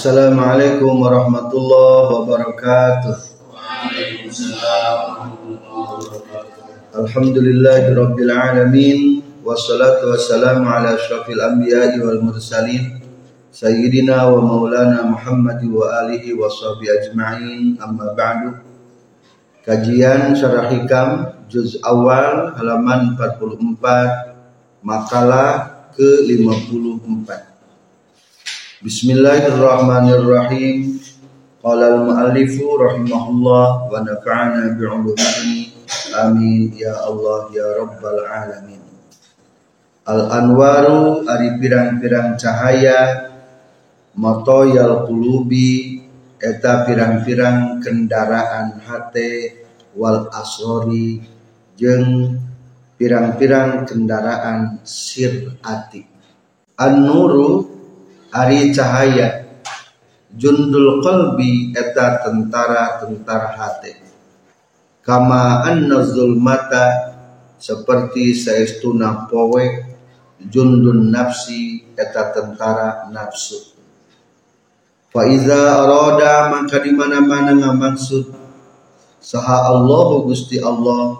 [0.00, 3.20] Assalamualaikum warahmatullahi wabarakatuh.
[6.96, 13.04] Alhamdulillahirabbil alamin wassalatu wassalamu ala asyrafil anbiya'i wal mursalin
[13.52, 18.56] sayyidina wa maulana Muhammad wa alihi wa sahbihi ajma'in amma ba'du.
[19.68, 27.49] Kajian Syarah Hikam juz awal halaman 44 makalah ke-54.
[28.80, 31.04] Bismillahirrahmanirrahim.
[31.60, 35.68] Qala al-muallifu rahimahullah wa nafa'ana bi'ulumihi
[36.16, 38.80] Amin ya Allah ya Rabbal alamin.
[40.08, 43.28] Al anwaru ari pirang-pirang cahaya
[44.16, 46.00] motoyal qulubi
[46.40, 49.60] eta pirang-pirang kendaraan hate
[49.92, 51.20] wal asori
[51.76, 52.32] jeung
[52.96, 56.08] pirang-pirang kendaraan sir ati.
[56.80, 57.76] An-nuru
[58.34, 59.46] ari cahaya.
[60.30, 64.10] Jundul qalbi eta tentara-tentara hate
[65.10, 67.18] kama anna zulmata
[67.58, 69.64] seperti saestuna powe
[70.38, 73.74] jundun nafsi eta tentara nafsu.
[75.10, 78.30] Fa iza arada maka di mana-mana ngamaksud
[79.18, 81.18] saha Allah Gusti Allah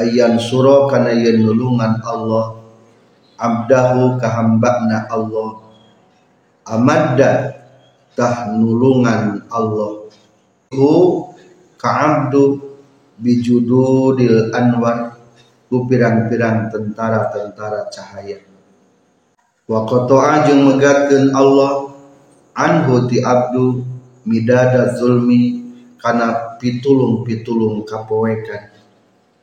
[0.00, 2.64] ayan suro kana yen nulungan Allah
[3.36, 5.61] abdahu kahambana Allah
[6.66, 7.62] amadda
[8.14, 10.06] tah nulungan Allah.
[10.72, 10.90] Hu
[11.78, 12.60] ka'abdu
[13.18, 15.16] bijududil anwar.
[15.72, 18.44] Ku pirang-pirang tentara-tentara cahaya.
[19.64, 21.96] Wa qata'a jeung megatkeun Allah
[22.52, 23.80] anhu ti abdu
[24.28, 25.64] midada zulmi
[25.96, 28.74] kana pitulung-pitulung kapoekan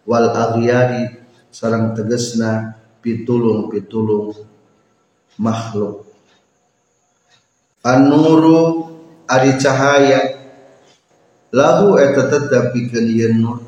[0.06, 1.18] wal aghyari
[1.50, 4.38] sareng tegesna pitulung-pitulung
[5.40, 6.09] makhluk
[7.84, 8.90] an-nuru
[9.30, 10.40] ari cahaya.
[11.50, 13.66] Lahu eta tetep pikeun ieu nur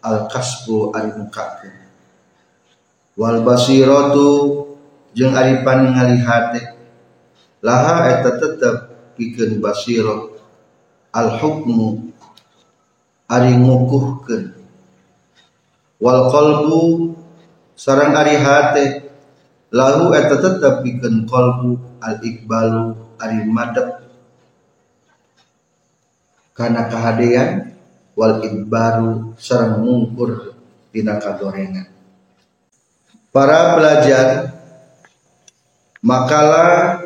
[0.00, 1.76] al kasbu ari mukakeun.
[3.20, 4.64] Wal basiratu
[5.12, 6.72] jeung ari paningali hate.
[7.60, 8.76] Laha eta tetep
[9.20, 10.32] pikeun basirah.
[11.12, 12.08] Al hukmu
[13.28, 14.56] ari ngukuhkeun.
[16.00, 17.12] Wal qalbu
[17.76, 18.84] sareng ari hate.
[19.76, 24.04] Lahu eta tetep pikeun qalbu al ikbalu ari madep
[26.52, 27.74] kana kahadean
[28.14, 30.54] wal idbaru sareng mungkur
[30.94, 31.90] dina kagorengan.
[33.34, 34.54] Para pelajar
[35.98, 37.02] makalah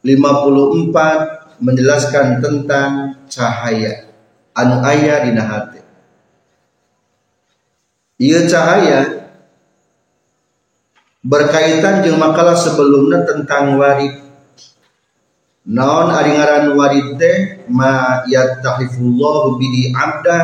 [0.00, 4.08] 54 menjelaskan tentang cahaya
[4.56, 5.84] anu aya dina hati.
[8.16, 9.28] Ieu cahaya
[11.20, 14.25] berkaitan jeung makalah sebelumnya tentang warid
[15.66, 20.38] naon ari ngaran warid teh ma yattahifullahu bihi abda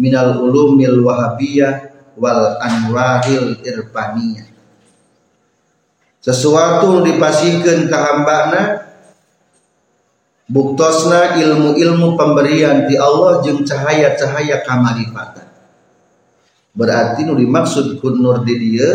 [0.00, 4.48] minal ulumil wahabiyah wal anwaril irfaniyah
[6.24, 8.88] sesuatu dipasihkeun ka hambana
[10.48, 15.44] buktosna ilmu-ilmu pemberian di Allah jeung cahaya-cahaya kamarifatan.
[16.74, 18.90] Berarti nu dimaksud kun di dieu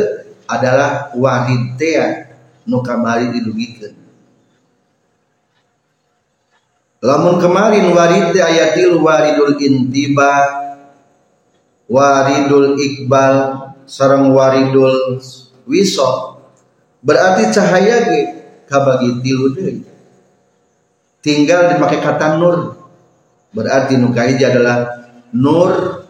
[0.49, 2.27] adalah warid teh
[2.65, 3.98] nu kamari didugikeun
[6.99, 10.35] Lamun kemarin warid ayatil waridul intiba
[11.87, 13.35] waridul iqbal
[13.87, 15.15] sarang waridul
[15.63, 16.43] wisol
[16.99, 18.19] berarti cahaya ge
[18.67, 19.87] kabagi tilu deui.
[21.23, 22.75] Tinggal dipakai kata nur.
[23.49, 26.03] Berarti nu adalah nur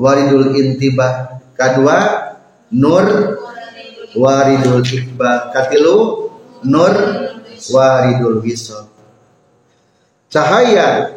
[0.00, 1.40] waridul intiba.
[1.52, 1.96] Kedua
[2.72, 3.36] nur
[4.16, 6.28] waridul iqbal katilu
[6.64, 6.92] nur
[7.68, 8.91] waridul wisol
[10.32, 11.12] cahaya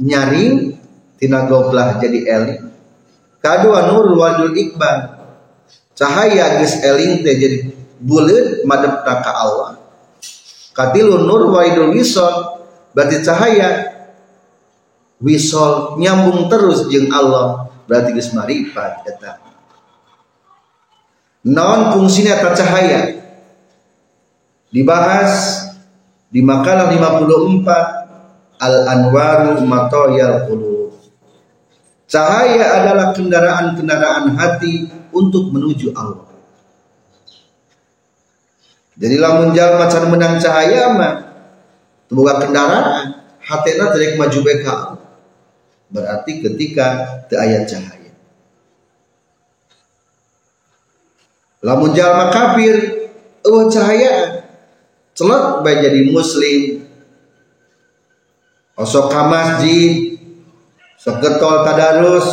[0.00, 0.80] nyaring
[1.20, 2.72] tina goblah jadi eling
[3.44, 5.22] kadua nur wajul iqbal
[5.92, 7.58] cahaya geus eling teh jadi
[8.02, 9.78] buleut madep ka Allah.
[10.74, 12.58] Katilu nur waidul wisol
[12.92, 13.70] berarti cahaya.
[15.22, 19.38] Wisol nyambung terus jeung Allah berarti geus marifat eta.
[21.46, 23.22] Non fungsina eta cahaya?
[24.72, 25.62] Dibahas
[26.32, 28.01] di makalah 54
[28.62, 30.94] al-anwaru matoyal qulub.
[32.06, 36.30] Cahaya adalah kendaraan-kendaraan hati untuk menuju Allah.
[38.94, 41.14] Jadi lamun jalma can menang cahaya mah
[42.12, 44.76] buka kendaraan hatena terik maju beka
[45.92, 46.86] Berarti ketika
[47.28, 48.12] teu aya cahaya.
[51.64, 53.08] Lamun jalma kafir
[53.44, 54.44] eueuh cahaya
[55.16, 56.81] celok bae jadi muslim
[58.76, 60.16] osok ka masjid
[60.96, 62.28] sok getol tadarus.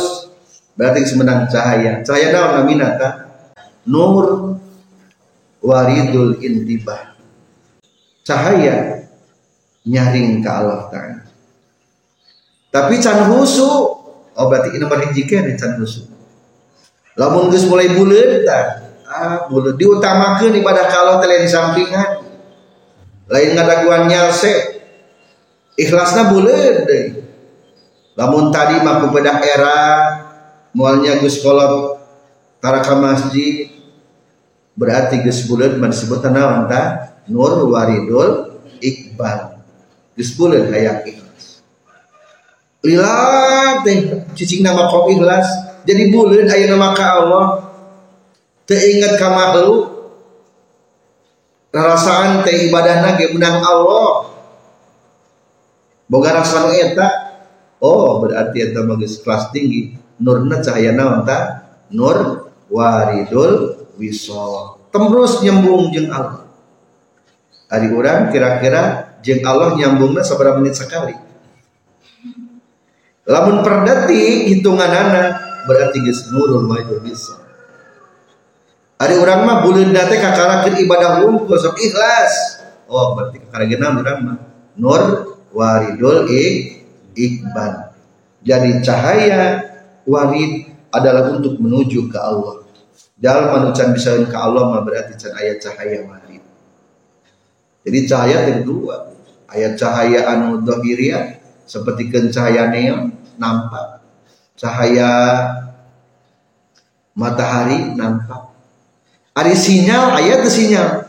[0.78, 2.00] Berarti semenang cahaya.
[2.00, 3.08] Cahaya naon namina ta
[3.84, 4.56] nur
[5.60, 7.12] waridul intibah.
[8.24, 9.04] Cahaya
[9.84, 11.20] nyaring ke Allah Ta'ala.
[12.70, 13.68] Tapi can husu
[14.30, 16.08] oh berarti ini nomor hiji kene can husu.
[17.18, 18.48] Lamun geus mulai buleut
[19.04, 22.24] ah buleut diutamakeun ibadah kalau teh di sampingan.
[23.28, 24.79] Lain ngadaguan nyalse
[25.76, 27.20] ikhlasna buleut deui
[28.18, 29.78] lamun tadi mah bedah era
[30.74, 31.98] mualnya geus kolot
[32.62, 33.70] taraka masjid
[34.78, 38.50] berarti geus buleut mah disebut naon ta nur waridul
[38.80, 39.60] iqbal.
[40.16, 41.62] Geus buleut hayang ikhlas.
[42.80, 45.46] Lila teh cicing nama kau ikhlas.
[45.84, 47.46] Jadi bulan ayat nama ka Allah.
[48.68, 49.80] Teingat ka makhluk.
[51.70, 54.29] Rasaan teh ibadah nage Allah
[56.10, 57.08] boga rasa eta.
[57.78, 59.94] Oh berarti eta magis kelas tinggi.
[60.18, 61.70] Nurna cahaya naon ta?
[61.94, 64.82] Nur waridul wisol.
[64.90, 66.50] Terus nyambung jeng Allah.
[67.70, 71.30] Hari orang kira-kira jeng Allah nyambungnya seberapa menit sekali
[73.30, 75.38] lamun per hitungan anak
[75.70, 77.38] berarti geus nurul maidul bisa
[79.00, 82.60] Ari urang mah buleun teh kakarakeun ibadah wungkul sok ikhlas.
[82.84, 84.36] Oh, berarti kakarageuna urang mah.
[84.76, 85.00] Nur
[85.50, 86.26] waridul
[87.14, 87.92] ikban.
[88.40, 89.60] Jadi cahaya
[90.08, 92.64] warid adalah untuk menuju ke Allah.
[93.20, 96.42] Dalam manucan bisa ke Allah mah berarti cahaya cahaya warid.
[97.84, 99.12] Jadi cahaya ada dua.
[99.50, 104.02] Ayat cahaya anu dohiriyah seperti cahaya neon nampak
[104.58, 105.10] cahaya
[107.14, 108.50] matahari nampak
[109.32, 111.06] ada sinyal ayat sinyal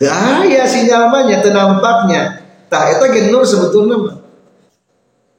[0.00, 4.18] ayat sinyal banyak nampaknya tak itu genur sebetulnya mah.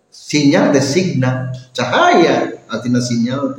[0.10, 3.52] Sinyal the signal cahaya artinya sinyal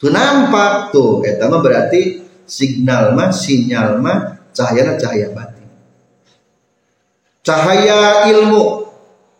[0.00, 2.00] tuh nampak tuh itu mah berarti
[2.48, 5.68] signal mah sinyal mah cahaya cahaya batin.
[7.44, 8.88] Cahaya ilmu.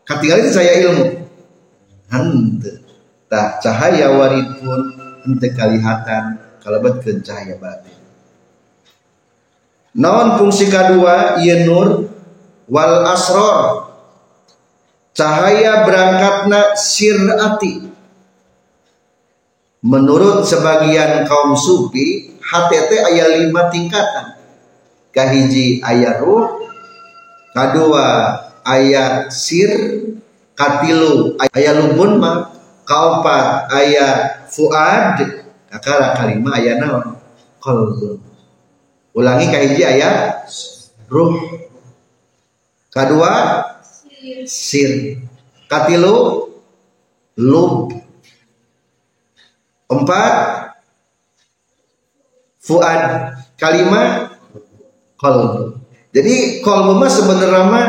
[0.05, 1.07] Ketika itu cahaya ilmu.
[2.11, 2.81] Hante
[3.31, 4.81] tak cahaya warid pun
[5.23, 7.95] hente kalihatan kalebetkeun cahaya batin.
[9.95, 12.11] Naon fungsi kedua ieu nur
[12.71, 13.91] wal asror
[15.11, 17.91] cahaya berangkatna sirati.
[19.81, 24.39] Menurut sebagian kaum sufi HTT ayat lima tingkatan.
[25.11, 26.63] Kahiji ayat ruh
[27.51, 28.07] kedua
[28.63, 29.73] ayat sir
[30.55, 32.55] katilu ayah lumbun mah
[32.87, 35.19] kaopat ayah fuad.
[35.71, 37.15] Kakara kalima ayah naon?
[37.63, 38.19] Kolbun.
[39.15, 40.43] Ulangi kahiji ayah
[41.07, 41.70] ruh
[42.91, 43.65] kedua
[44.45, 45.23] sir.
[45.71, 46.51] Katilu
[47.39, 47.95] lub.
[49.91, 50.35] Empat
[52.61, 53.03] fuad.
[53.57, 54.33] Kalima
[55.21, 57.83] kolbu jadi kolbu mah sebenarnya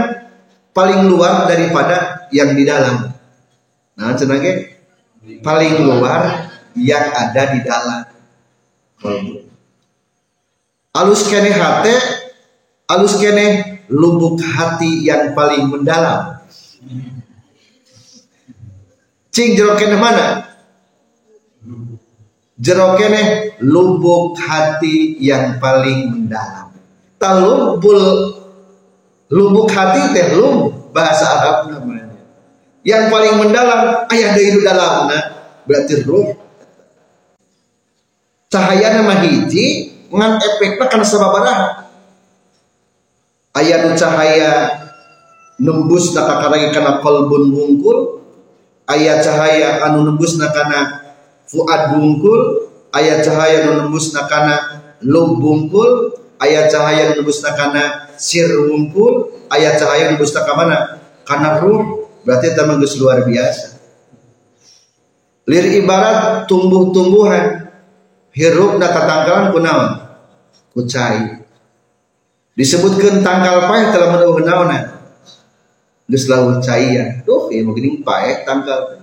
[0.77, 3.09] paling luar daripada yang di dalam.
[3.97, 4.77] Nah, cenage
[5.41, 8.01] paling luar yang ada di dalam.
[10.93, 11.95] Alus kene hati,
[12.85, 16.39] alus kene lubuk hati yang paling mendalam.
[19.31, 20.48] Cing jerok kene mana?
[22.55, 26.71] Jerok kene lubuk hati yang paling mendalam.
[27.19, 28.41] Talubul
[29.31, 32.12] lubuk hati teh lum bahasa Arab namanya
[32.83, 35.24] yang paling mendalam ayah dari dalam nah
[35.63, 36.36] berarti ruh
[38.51, 41.80] cahaya nama hiji ngan efeknya karena sababaraha
[43.58, 44.53] ayah nu cahaya
[45.62, 48.00] nembus nakakaragi karena kolbun bungkul.
[48.89, 51.05] Ayah cahaya anu nembus nakana
[51.48, 52.67] fuad bungkul.
[52.91, 56.17] Ayah cahaya anu nembus nakana lub bungkul.
[56.41, 59.31] Ayah cahaya anu nembus nakana sir bungkul.
[59.53, 62.10] Ayah cahaya nembus nakana karena ruh.
[62.22, 63.81] Berarti geus luar biasa.
[65.50, 67.65] Lir ibarat tumbuh-tumbuhan
[68.29, 69.89] hirup na katangkalan kunaon
[70.72, 71.40] kucai
[72.58, 74.79] disebutkan tangkal paeh telah menuh naona
[76.12, 76.27] geus
[76.65, 79.00] cai tuh ieu mungkin paeh tangkal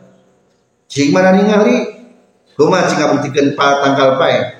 [0.88, 1.88] cing mana ningali
[2.52, 4.58] kumaha cing ngabuktikeun pa tangkal paeh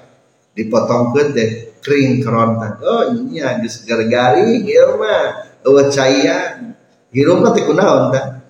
[0.57, 2.83] dipotongkeun deh kering kerontan.
[2.83, 6.75] Oh iya geus gargari ieu mah eueuh caian.
[7.09, 8.45] Hirupna teh kunaon tah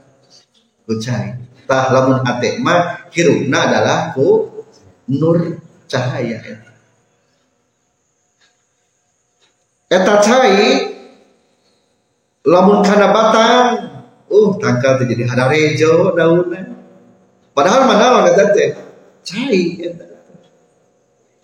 [0.83, 4.50] kucai tah lamun ate mah hirupna adalah ku
[5.07, 6.42] nur cahaya
[9.88, 10.85] eta cai
[12.45, 13.66] lamun kana batang
[14.28, 16.76] uh tangkal teh jadi ada rejo daunnya
[17.57, 18.68] padahal mana lo eta teh?
[19.25, 20.04] Cai eta.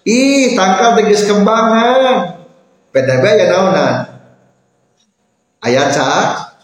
[0.04, 2.44] Ih tangkal teh geus kembangan.
[2.94, 3.94] PDB ya naonan
[5.64, 6.08] aya ca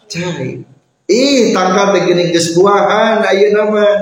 [0.05, 0.61] cai.
[1.09, 3.93] Ih tangkal teh geuning geus buahan ayeuna mah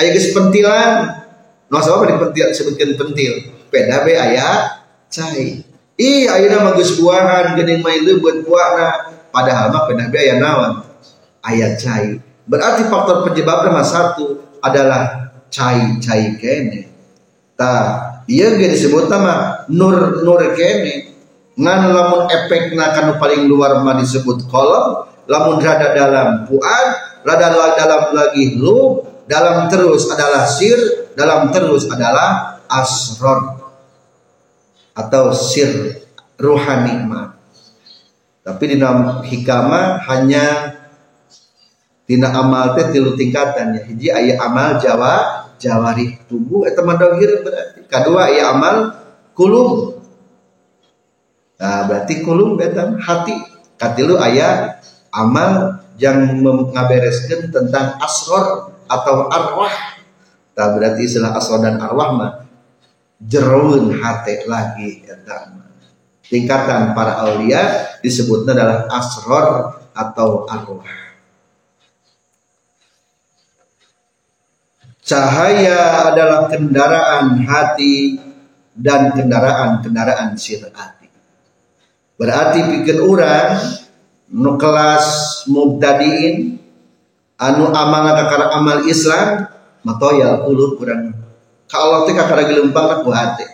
[0.00, 1.20] aya geus pentilan.
[1.68, 3.52] No sabab dipentil sebutkeun pentil.
[3.68, 4.80] PDB aya
[5.12, 5.67] cai
[5.98, 10.86] ih ayeuna mah geus buahan geuning main leubeut buahna padahal mah PDB aya naon
[11.42, 12.22] ayat cai.
[12.48, 16.88] Berarti faktor penyebab nomor satu adalah cai-cai kene.
[17.58, 17.74] Ta,
[18.30, 21.12] iya gak disebut nama nur nur kene.
[21.58, 26.86] Ngan lamun efek kanu paling luar mah disebut kolom, lamun rada dalam puan,
[27.26, 33.67] rada dalam lagi lu, dalam terus adalah sir, dalam terus adalah asron
[34.98, 36.02] atau sir
[36.34, 37.38] ruhani mah.
[38.42, 40.74] Tapi di dalam hikama hanya
[42.02, 43.78] tina amal teh tilu tingkatan.
[43.78, 47.86] Ya hiji aya amal jawa jawari tubuh eta mah berarti.
[47.86, 48.98] Kedua aya amal
[49.38, 50.02] kulum.
[51.62, 53.36] Nah berarti kulum eta hati.
[53.78, 54.82] Katilu aya
[55.14, 59.70] amal yang mengabereskan tentang asror atau arwah.
[60.58, 62.47] Nah berarti istilah asror dan arwah mah
[63.18, 65.50] jeroun hati lagi eta
[66.28, 69.48] tingkatan para aulia disebutnya adalah asror
[69.90, 70.96] atau arwah.
[75.02, 78.20] Cahaya adalah kendaraan hati
[78.76, 81.08] dan kendaraan-kendaraan sirati.
[82.20, 83.56] Berarti pikir orang
[84.28, 85.06] nu kelas
[85.48, 86.60] mubtadiin
[87.40, 89.48] anu amal kakara amal Islam
[89.80, 91.16] matoya puluh kurang
[91.68, 93.44] kalau teh kakara gelempang ku hati.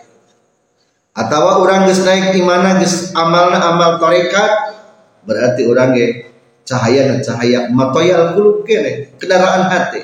[1.15, 4.75] Atau orang geus naik imana geus amalna amal tarekat
[5.23, 6.07] berarti orang ge
[6.67, 7.59] cahaya dan cahaya.
[7.71, 10.01] Matoya puluh kene kendaraan hati.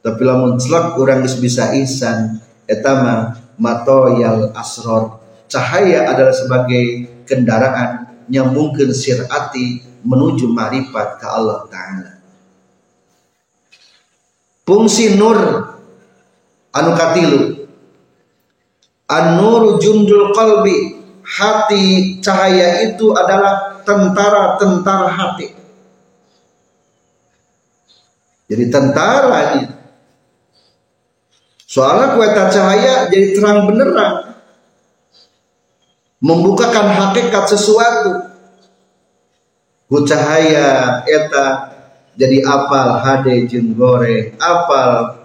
[0.00, 5.20] Tapi lamun celak orang bisa isan etama mato yal asror.
[5.50, 12.12] Cahaya adalah sebagai kendaraan yang mungkin sirati menuju marifat ke Allah Ta'ala.
[14.64, 15.66] Fungsi nur
[16.74, 17.68] anu katilu
[19.10, 25.48] an-nur jundul qalbi hati cahaya itu adalah tentara-tentara hati
[28.50, 29.30] jadi tentara
[31.70, 34.34] Soalnya kueta cahaya jadi terang benerang.
[36.18, 38.26] Membukakan hakikat sesuatu.
[39.86, 41.70] Ku cahaya eta
[42.18, 45.19] jadi apal hade jeng gore, apal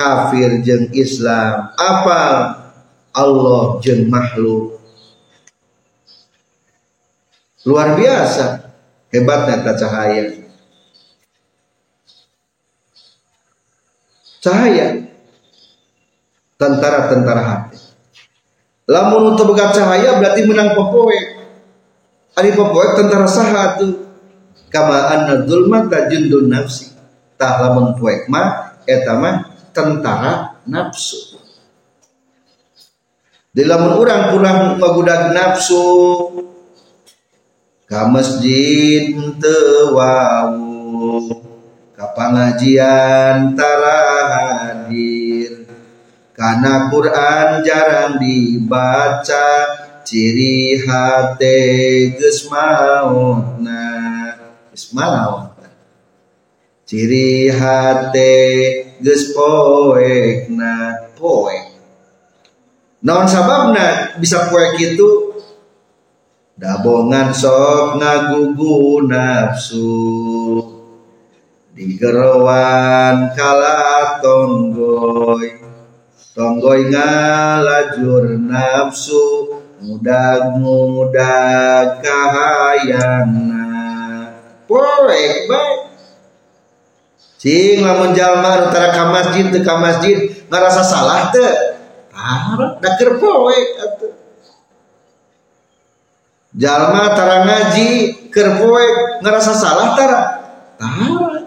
[0.00, 2.56] kafir jeng Islam, apal
[3.12, 4.80] Allah jeng makhluk.
[7.68, 8.72] Luar biasa
[9.12, 10.40] hebatnya ta cahaya.
[14.40, 15.04] Cahaya
[16.56, 17.76] tentara-tentara hati.
[18.88, 21.20] Lamun untuk cahaya berarti menang popoe.
[22.40, 24.08] Ari popoe tentara sahatu.
[24.72, 26.88] Kama anna dzulma tajundun nafsi.
[27.36, 29.49] Tah lamun poek mah eta mah
[29.86, 31.38] tentara nafsu.
[33.50, 35.84] Di lamun urang kurang magudag nafsu
[37.88, 40.58] ka masjid teu wau.
[41.96, 44.88] Ka pangajian tarahan
[46.40, 49.48] karena Quran jarang dibaca
[50.08, 51.60] ciri hati
[52.16, 53.84] geus mautna.
[54.72, 54.88] Geus
[56.90, 58.34] ciri hati
[58.98, 61.70] geus poekna poek
[63.06, 65.30] naon sababna bisa poek itu
[66.60, 69.96] dabongan sok ngagugu nafsu.
[71.72, 75.56] Digerowan kala tonggoy
[76.36, 79.56] tonggoy ngalajur nafsu.
[79.80, 81.24] Mudah-mudah
[82.04, 83.64] kahayana
[84.68, 85.89] poek baik
[87.40, 91.48] cing lamun jalma antara ka masjid teu ka masjid ngarasa salah teu.
[92.12, 94.12] Parah da keur poek atuh
[96.52, 97.88] jalma tara ngaji
[98.28, 100.20] keur poek ngarasa salah tara.
[100.76, 101.40] Tara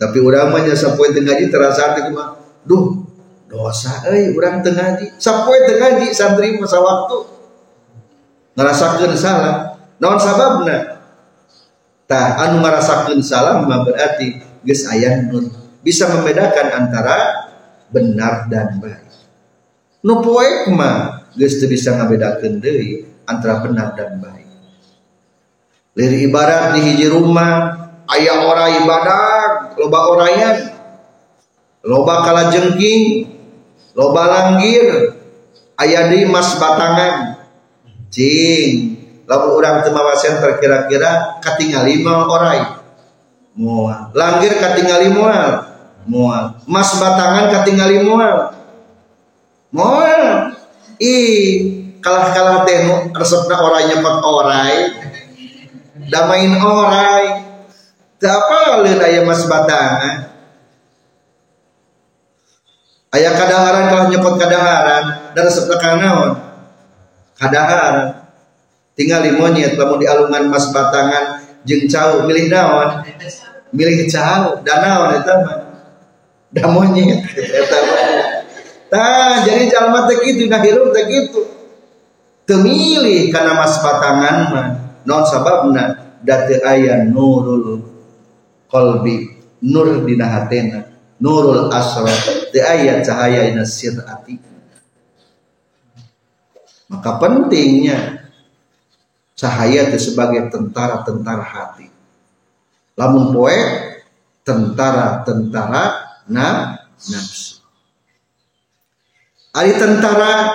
[0.00, 2.40] tapi urang mah nya sapoe teu ngaji terasa teh kumaha?
[2.64, 3.04] Duh
[3.52, 7.28] dosa eh orang tengaji sampai tengaji santri masa waktu
[8.56, 9.56] ngerasakan salah.
[10.00, 11.04] Naon sababna?
[12.08, 15.48] Tah anu ngerasakan salah mah berarti geus aya nur
[15.80, 17.48] bisa membedakan antara
[17.88, 19.08] benar dan baik.
[20.04, 24.48] Nu poek mah geus bisa ngabedakeun deui antara benar dan baik.
[25.98, 27.76] Liri ibarat di hiji rumah
[28.14, 30.56] ayah orai badak loba orayan
[31.82, 33.26] loba kala jengking
[33.92, 35.18] loba langgir
[35.82, 37.36] ayah di mas batangan.
[38.10, 38.98] Cing
[39.30, 42.79] lalu orang temawa center kira-kira katingal lima orai
[43.54, 44.10] mual.
[44.14, 45.50] Langgir katingal mual.
[46.06, 46.44] Mual.
[46.66, 48.54] Mas batangan katingal mual.
[49.70, 50.54] Mual.
[51.00, 52.80] Ih kalah kalah teh
[53.14, 54.76] resepna orangnya nyepot orai.
[56.10, 57.24] Damain orai.
[58.20, 60.28] Apa lain ayah mas batangan?
[63.10, 66.30] Ayah kadaharan kalau nyepot kadaharan dan resepna kanaon
[67.40, 68.20] kadaharan.
[68.92, 73.04] Tinggal monyet lamun di alungan mas batangan jeng cau milih naon
[73.72, 75.58] milih cau dan naon itu mah
[76.50, 77.78] da monyet eta
[78.90, 81.46] Nah, jadi jalma teh kitu, nah hirup teh kitu.
[82.42, 84.68] Temilih karena mas batangan mah.
[85.06, 87.86] Non sababna date aya nurul
[88.66, 90.90] qalbi nur dina hatena
[91.22, 92.10] nurul asra
[92.50, 94.36] teu aya cahaya ina sirati.
[96.90, 98.19] Maka pentingnya
[99.40, 101.88] cahaya itu sebagai tentara-tentara hati.
[103.00, 103.56] Lamun poe
[104.44, 105.84] tentara-tentara
[106.28, 106.76] na
[107.08, 107.64] nafsu.
[109.56, 110.52] Ari tentara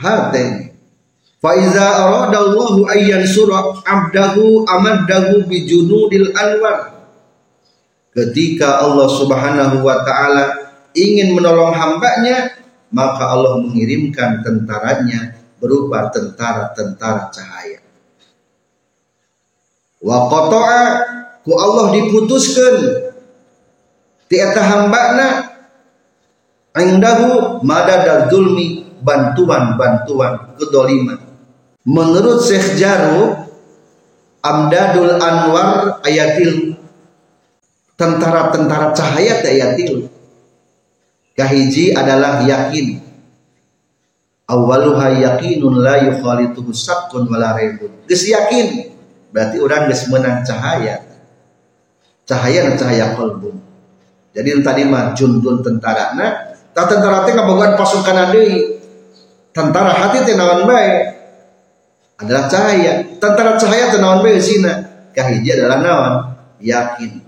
[0.00, 0.72] hati.
[1.38, 6.96] Fa iza aradallahu ayyan surah abdahu amaddahu bi junudil anwar.
[8.16, 12.58] Ketika Allah Subhanahu wa taala ingin menolong hambanya
[12.90, 17.78] maka Allah mengirimkan tentaranya berupa tentara-tentara cahaya.
[19.98, 20.82] Wa qata'a
[21.42, 22.76] ku Allah diputuskan
[24.30, 25.26] ti eta hambana
[26.78, 31.18] indahu madadal zulmi bantuan-bantuan kedoliman.
[31.88, 33.48] Menurut Syekh Jaru
[34.38, 36.78] Amdadul Anwar ayatil
[37.98, 40.06] tentara-tentara cahaya ayatil
[41.34, 43.07] kahiji adalah yakin
[44.48, 47.92] awaluha yakinun la yukhalituhu sakkun wala raibun.
[48.08, 48.96] Geus yakin
[49.30, 51.04] berarti orang geus menang cahaya.
[52.24, 53.68] Cahaya dan cahaya kolbu
[54.38, 56.14] jadi tadi mah jundun tentara.
[56.14, 56.30] Nah
[56.70, 58.78] tak tentara teh ngabogaan pasukan deui.
[59.50, 60.94] Tentara hati teh naon bae?
[62.22, 63.02] Adalah cahaya.
[63.18, 64.86] Tentara cahaya teh naon bae zina?
[65.10, 66.14] Kahiji adalah naon?
[66.62, 67.18] Yakin.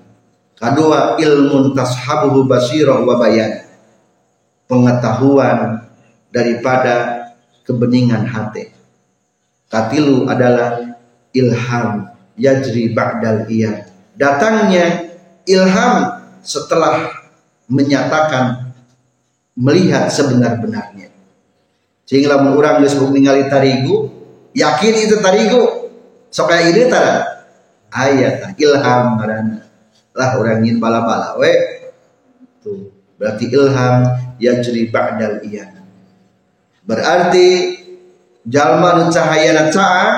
[0.54, 3.66] Kedua ilmun tashabuhu basirah wa bayan.
[4.70, 5.89] Pengetahuan
[6.30, 7.26] daripada
[7.66, 8.74] kebeningan hati.
[9.70, 10.98] Katilu adalah
[11.30, 13.86] ilham yajri ba'dal iya.
[14.18, 15.14] Datangnya
[15.46, 17.14] ilham setelah
[17.70, 18.74] menyatakan
[19.54, 21.14] melihat sebenar-benarnya.
[22.02, 24.10] Sehingga orang disebut ningali tarigu,
[24.50, 25.86] yakin itu tarigu.
[26.30, 27.46] Sok kayak ide tara
[27.94, 29.66] ayat ilham marana.
[30.14, 31.54] Lah orang ingin bala-bala we.
[32.62, 34.02] Tuh, berarti ilham
[34.42, 35.79] yajri ba'dal iya
[36.90, 37.78] berarti
[38.50, 40.08] jalma nu cahayana ca'a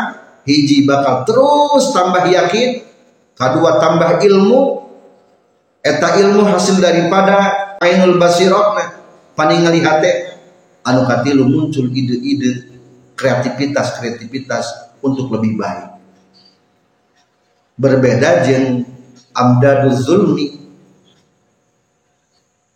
[0.49, 2.81] hiji bakal terus tambah yakin
[3.37, 4.89] kedua tambah ilmu
[5.85, 8.97] eta ilmu hasil daripada ainul basirotna
[9.37, 10.41] paningali hate
[10.89, 12.73] anu katilu muncul ide-ide
[13.21, 14.67] kreativitas kreativitas
[15.05, 15.89] untuk lebih baik.
[17.77, 18.87] Berbeda jeng
[19.37, 20.63] amdadu zulmi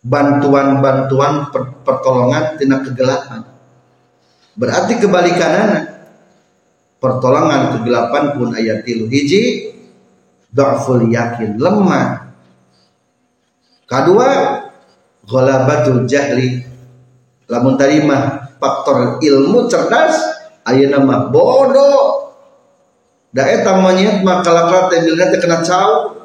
[0.05, 1.49] bantuan-bantuan
[1.83, 3.56] pertolongan tina kegelapan
[4.57, 5.85] Berarti kebalikan
[6.97, 9.69] pertolongan kegelapan pun ayat tilu hiji
[10.49, 12.33] dhaful yakin lemah.
[13.85, 14.29] Kedua
[15.29, 16.65] ghalabatul jahli.
[17.47, 20.17] Lamun terima faktor ilmu cerdas
[20.65, 22.33] aya nama bodoh.
[23.29, 26.17] Da eta monyet mah kalaklat teh teh kena cau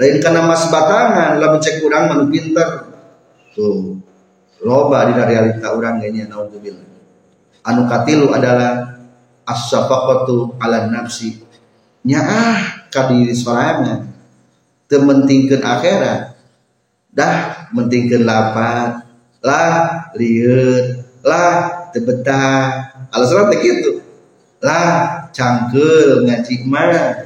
[0.00, 2.88] lain kana mas batangan lamun cek urang manu pinter.
[3.52, 4.00] Tuh
[4.64, 6.97] loba di realita urang ge nya naudzubillah
[7.68, 8.96] anu katilu adalah
[9.44, 11.36] as-safaqatu ala nafsi.
[12.08, 14.08] Nyaah ka diri sorangan
[14.88, 16.40] teu mentingkeun akhirat.
[17.12, 19.04] Dah mentingkeun lapat
[19.44, 24.00] lah lieur lah teu betah alasan teh kitu
[24.64, 27.22] lah cangkeul ngaji mah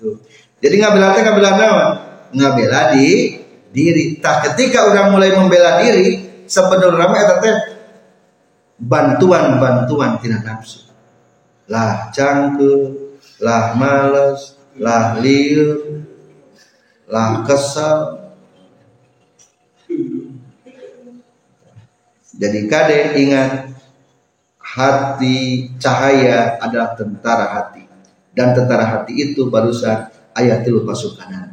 [0.00, 0.18] tuh
[0.62, 1.90] jadi ngabela teh ngabela naon?
[2.32, 3.34] Ngabela di
[3.74, 4.22] diri.
[4.22, 7.54] Tak ketika orang mulai membela diri sebenarnya eta teh
[8.82, 10.82] bantuan-bantuan tidak nafsu.
[11.70, 12.98] Lah cangke
[13.38, 16.02] lah males lah liur
[17.06, 18.18] lah kesal
[22.32, 23.70] jadi kade ingat
[24.58, 27.84] hati cahaya adalah tentara hati.
[28.32, 31.52] Dan tentara hati itu barusan ayat tilu pasukanan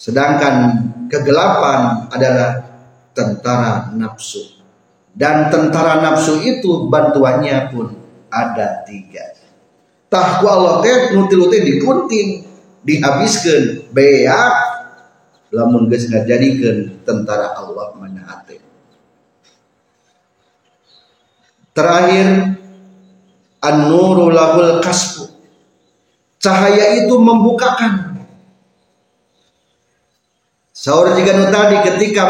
[0.00, 0.80] sedangkan
[1.12, 2.64] kegelapan adalah
[3.12, 4.59] tentara nafsu
[5.14, 7.94] dan tentara nafsu itu bantuannya pun
[8.30, 9.34] ada tiga.
[10.10, 12.46] Tahku Allah teh nutil teh dipunting
[12.82, 14.54] dihabiskan beak
[15.50, 18.20] lamun geus ngajadikeun tentara Allah mana
[21.80, 22.58] terakhir
[23.62, 25.30] an-nuru lahul kasbu.
[26.40, 28.09] Cahaya itu membukakan
[30.80, 32.24] Sahur jika nu tadi ketika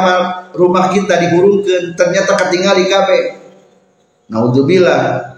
[0.58, 3.38] rumah kita dihurungkan ternyata ketinggali kabe.
[4.26, 5.30] Naudzubillah.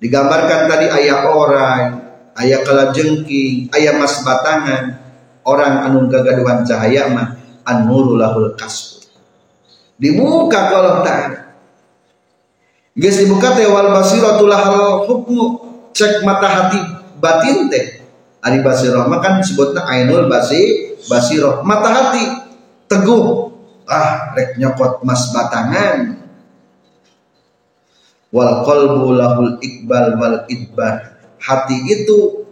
[0.00, 2.00] Digambarkan tadi ayah orang,
[2.40, 4.96] ayah kalajengking, ayah mas batangan,
[5.44, 7.36] orang anu gagaduhan cahaya mah
[7.68, 8.16] an-nuru.
[10.00, 11.52] Dibuka kalau tak.
[12.96, 15.60] Geus dibuka teh wal basiratul lahal hukmu
[15.92, 16.80] cek mata hati
[17.20, 17.99] batin teh.
[18.40, 22.24] Ari basirah mah kan disebutna ainul basir basiroh mata hati
[22.88, 23.52] teguh.
[23.84, 26.16] Ah rek nyokot mas batangan.
[28.32, 31.20] Wal qalbu lahul iqbal wal idbar.
[31.40, 32.46] Hati itu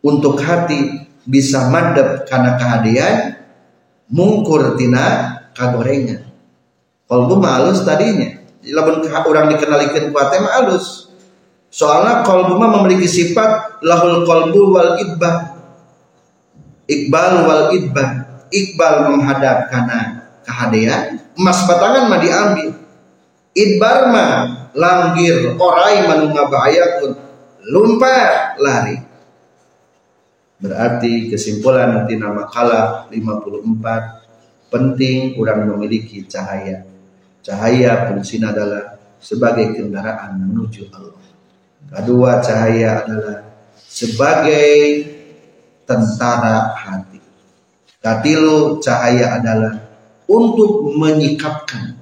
[0.00, 3.16] untuk hati bisa madep karena kehadian
[4.08, 6.32] mungkur tina kagorengan.
[7.10, 8.40] Qalbu malus tadinya.
[8.66, 11.05] Lamun orang dikenalikan kuatnya malus
[11.76, 15.56] soalnya mah memiliki sifat lahul qalbu wal idbar
[16.86, 18.22] Iqbal wal idban.
[18.46, 21.18] Iqbal menghadap karena kehadian.
[21.34, 22.70] Emas batangan mah diambil.
[23.56, 24.32] Idbar mah
[24.70, 27.18] langgir orai manunga bahaya pun
[27.66, 29.02] lumpat lari.
[30.62, 36.86] Berarti kesimpulan nanti nama kalah 54 penting kurang memiliki cahaya.
[37.42, 41.18] Cahaya fungsinya adalah sebagai kendaraan menuju Allah.
[41.86, 45.06] Kedua cahaya adalah sebagai
[45.86, 47.22] tentara hati.
[48.02, 49.86] Katilu cahaya adalah
[50.26, 51.94] untuk menyikapkan,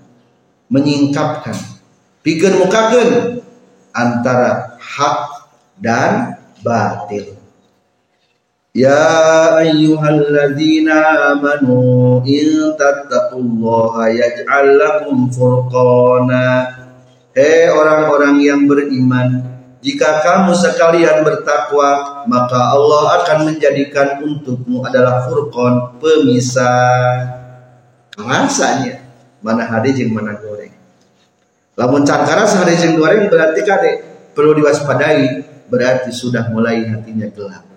[0.73, 1.57] menyingkapkan,
[2.25, 3.41] pikir mukakan
[3.93, 7.37] antara hak dan batil.
[8.75, 16.75] Ya ayyuhalladzina amanu in tattaqullaha yaj'al lakum furqana.
[17.31, 19.54] Hei orang-orang yang beriman,
[19.85, 27.45] jika kamu sekalian bertakwa, maka Allah akan menjadikan untukmu adalah furqon, pemisah.
[28.17, 29.05] Rasanya
[29.45, 30.73] mana hadis yang mana goreng.
[31.77, 33.91] Lamun cangkara sehari yang goreng berarti kade
[34.33, 37.69] perlu diwaspadai, berarti sudah mulai hatinya gelap.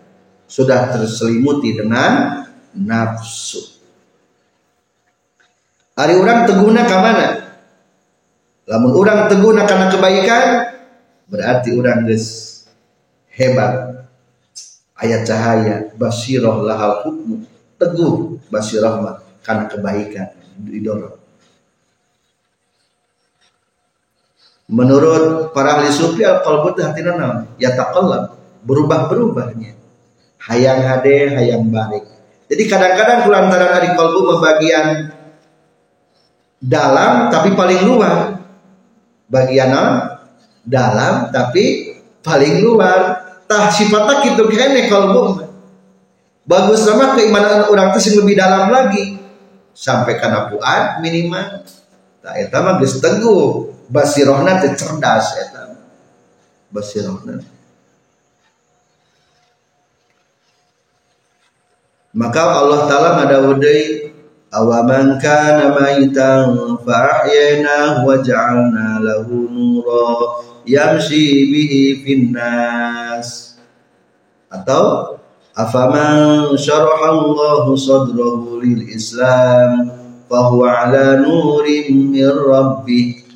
[0.48, 2.39] Sudah terselimuti dengan
[2.72, 3.60] nafsu.
[5.91, 7.28] Hari orang teguna ke mana?
[8.63, 10.77] Lamun orang teguna karena kebaikan,
[11.28, 12.63] berarti orang geus
[13.32, 13.96] hebat.
[14.98, 17.46] Ayat cahaya basiroh lahal hukmu.
[17.78, 21.18] Teguh basiroh karena kebaikan didorong
[24.68, 28.36] menurut para ahli sufi al qalbu hati naon ya taqallab
[28.68, 29.80] berubah-berubahnya.
[30.38, 32.04] Hayang hade hayang balik
[32.48, 35.12] jadi kadang-kadang kulantaran dari kalbu membagian
[36.63, 38.40] dalam tapi paling luar
[39.28, 39.72] bagian
[40.68, 43.24] dalam tapi paling luar.
[43.48, 45.40] Tah sifatnya gitu kene kalau
[46.44, 49.16] bagus sama keimanan orang itu lebih dalam lagi.
[49.72, 51.64] Sampai karena puan minimal.
[52.20, 53.72] Tak eta mah geus teguh.
[53.88, 55.32] Basirohna teh cerdas
[56.68, 57.40] basirohna
[62.18, 64.12] maka Allah taala ngadawudeui
[64.52, 73.60] kana maitan fa ahyayna wa ja'alna lahu nura yamshi bihi finnas.
[74.48, 75.20] Atau
[75.52, 79.92] afaman syaraha Allahu sadrahu lil Islam
[80.32, 83.28] fahuwa ala nurim min rabbih.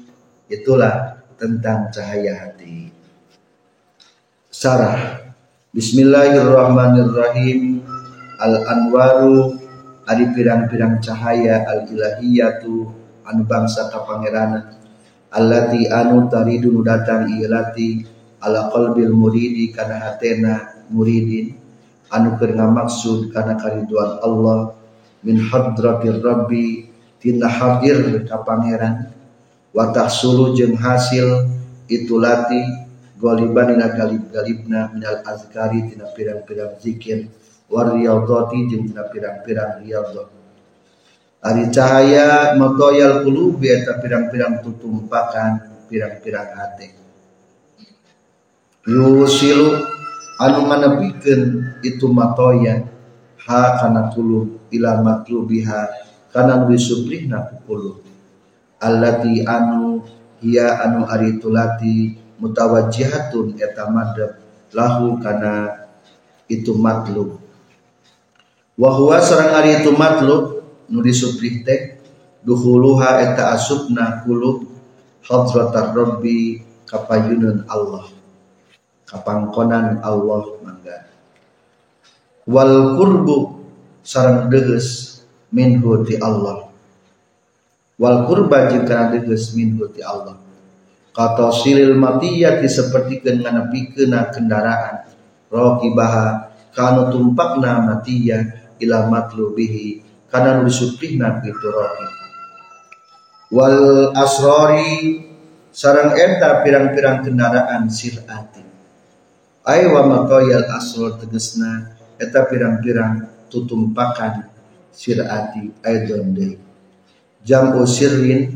[0.47, 2.95] Itulah tentang cahaya hati.
[4.47, 5.19] Sarah.
[5.71, 7.79] Bismillahirrahmanirrahim.
[8.41, 9.61] Al Anwaru
[10.01, 12.89] Adi pirang-pirang cahaya al ilahiyatu
[13.21, 14.73] anu bangsa kapangeranan
[15.29, 18.01] allati anu taridu datang ilati
[18.41, 21.53] ala qalbil muridi kana hatena muridin.
[22.11, 24.75] Anu keur ngamaksud kana kariduan Allah
[25.23, 29.13] min hadratir rabbi tina hadir ka pangeran.
[29.71, 31.47] Wa tahsulu jeung hasil
[31.87, 32.59] itu lati
[33.15, 37.31] golibanina galib-galibna minal azkari tina pirang-pirang zikir
[37.71, 40.27] war riyadati jeung pirang-pirang riyadhah
[41.41, 46.93] Ari cahaya magoyal kulubi eta pirang-pirang tutumpakan pirang-pirang hati.
[48.85, 49.73] Yusilu
[50.37, 52.85] anu manepikeun itu matoya
[53.41, 55.89] ha kana kulub ila matlubiha
[56.29, 57.97] kana nu disuprihna ku kulub
[58.77, 60.05] allati anu
[60.45, 64.37] hiya anu ari tulati mutawajjihatun eta madhab
[64.77, 65.85] lahu kana
[66.45, 67.40] itu matlub
[68.81, 72.01] wa huwa sareng ari itu matlub nu disuprih teh
[72.41, 74.65] duhuluha eta asupna kulub
[75.21, 78.09] hadratar rabbi kapayunun Allah
[79.11, 81.11] kapangkonan Allah mangga.
[82.47, 83.59] Wal kurbu
[84.07, 85.19] sarang deges
[85.51, 86.71] minhu ti Allah.
[87.99, 90.39] Wal kurba jika deges minhu ti Allah.
[91.11, 95.11] Kata silil matiyati seperti dengan kena kendaraan
[95.91, 102.07] baha kanu tumpakna matiya ila matlubihi kana gitu roki
[103.53, 105.21] wal asrori
[105.69, 108.63] sarang eta pirang-pirang kendaraan sirati
[109.67, 114.47] ay wa maqayal asrul tegesna eta pirang-pirang tutumpakan
[114.93, 116.59] sirati aidon deui.
[117.41, 118.53] Jamu sirrin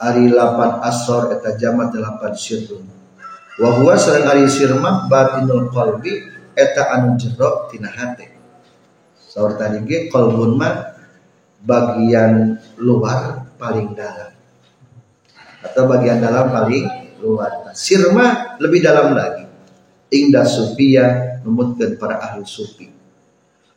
[0.00, 2.86] ari lapan asor eta jamat delapan sirrun.
[3.60, 4.48] Wa huwa sareng ari
[5.10, 6.24] batinul qalbi
[6.56, 8.29] eta anu jero tina hate
[9.30, 10.98] saur tadi ge qalbun mah
[11.62, 14.34] bagian luar paling dalam.
[15.62, 17.70] Atau bagian dalam paling luar.
[17.76, 19.46] Sirma lebih dalam lagi.
[20.10, 22.90] Indah sufia numutkeun para ahli sufi.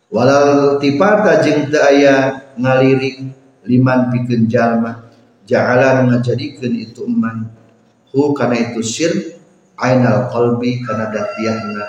[0.09, 3.21] Walal tipata jeung teu aya ngalirik
[3.69, 5.05] liman pikeun jalma
[5.45, 7.53] ja'alan ngajadikeun itu eman.
[8.09, 9.11] Hu kana itu sir
[9.77, 11.85] ainal qalbi kana datiahna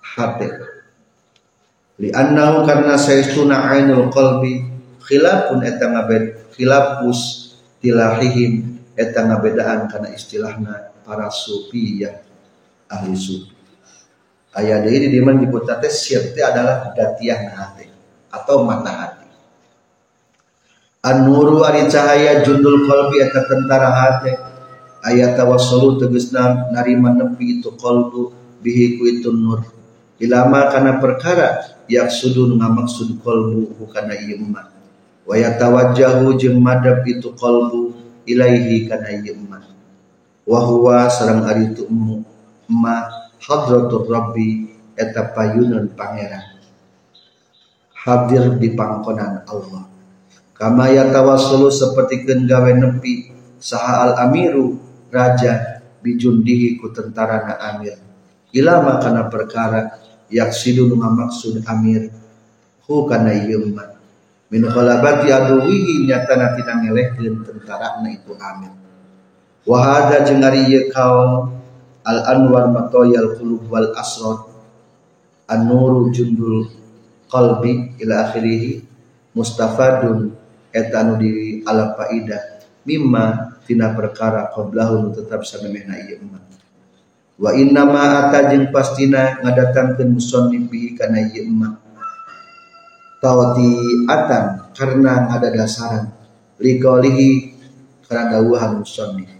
[0.00, 0.77] hate
[1.98, 4.64] li annahu karna saystuna ainul qalbi
[5.04, 12.22] khilafun eta ngabed khilafus tilahihim eta ngabedaan kana istilahna para sufiyah
[12.90, 13.58] ahli sufi
[14.58, 17.86] ayat ini di mana disebut teh syirti adalah datiah hati
[18.34, 19.26] atau mata hati.
[21.06, 24.32] An-nuru ari cahaya jundul qalbi eta tentara hati.
[24.98, 29.62] Ayat tawassulu tegesna narima nepi itu qalbu bihi ku itu nur
[30.18, 34.74] ilama kana perkara yak sudun ngamaksud bukan ieu emak
[35.24, 37.94] wa yatawajjahu madab itu qalbu
[38.26, 39.66] ilaihi kana ieu emak
[40.44, 41.86] wa huwa sareng ari itu
[42.68, 43.08] ma
[43.42, 46.58] hadratur rabbi eta payunan pangeran.
[47.94, 49.84] Hadir di pangkonan Allah.
[50.54, 53.30] Kama yatawassulu seperti gawe nepi
[53.62, 54.74] saha al amiru
[55.12, 57.94] raja bijundihi ku tentara na amir.
[58.50, 59.98] Ilama kana perkara
[60.32, 62.12] yaksidu maksud amir.
[62.88, 63.98] Hu kana yumma
[64.48, 68.72] min khalabati aduwihi nyatana tina ngelehkeun tentara na itu amir.
[69.68, 71.52] Wa hada jeung ari kaum
[72.08, 74.48] al anwar matoyal qulub wal asrot
[75.48, 76.68] an nuru jundul
[77.28, 78.80] qalbi ila akhirih
[79.36, 80.32] mustafadun
[80.72, 86.44] etanu di ala faida mimma tina perkara qablahu tetap samemehna ieu umat
[87.38, 91.78] wa inna ma ata jeung pastina ngadatangkeun musannif bihi kana ieu umat
[93.22, 93.70] tawati
[94.10, 96.10] atan karena ada dasaran
[96.58, 97.54] liqalihi
[98.06, 99.30] karena dawuhan musannif.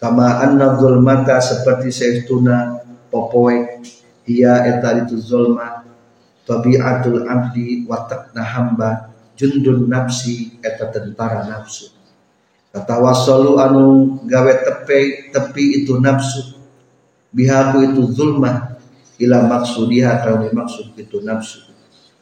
[0.00, 2.80] Kama anna zulmata seperti saestuna
[3.12, 3.84] popoe
[4.24, 5.84] ia eta itu zulma
[6.48, 11.92] tabiatul abdi watakna hamba jundun nafsi eta tentara nafsu.
[12.72, 13.84] Wasalu anu
[14.24, 16.59] gawe tepe tepi itu nafsu
[17.34, 18.78] bihaku itu zulma
[19.18, 21.66] ila maksudiha kalau dimaksud itu nafsu.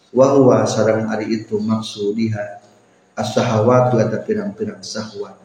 [0.08, 2.64] Wahwa sarang ari itu maksudiha
[3.12, 5.36] as-sahawatu eta pirang-pirang sahwat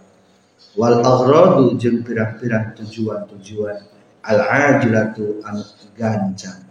[0.80, 3.92] wal aghradu jeung pirang-pirang tujuan-tujuan.
[4.24, 5.64] Al ajilatu anu
[6.00, 6.64] gancang.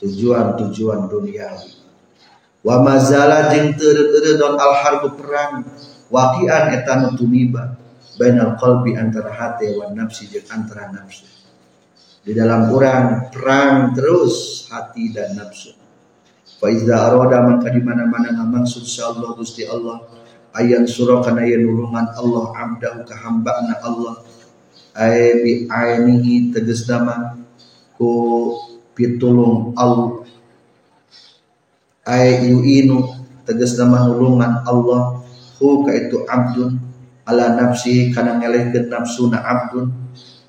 [0.00, 1.84] Tujuan-tujuan duniawi.
[2.64, 3.92] Wa mazala jeung teu
[4.40, 5.68] al harbu perang.
[6.12, 7.72] Waqian eta nu tumiba
[8.20, 11.24] bainal qalbi antara hati wa nafsi jeung antara nafsu
[12.22, 15.74] di dalam orang perang terus hati dan nafsu.
[16.62, 20.06] Fa iza arada maka di mana-mana ngamaksud insyaallah Gusti Allah.
[20.54, 24.22] Ayan surah kana ya nulungan Allah abdahu ka hambana Allah.
[24.94, 27.34] Ay bi ainihi tegas nama
[27.98, 28.54] ku
[28.94, 30.22] pitulung Allah
[32.06, 35.18] ay yuinu tegas nama nulungan Allah.
[35.58, 36.78] Hu ka itu abdun
[37.26, 39.90] ala nafsi kana ngelehkeun nafsuna abdun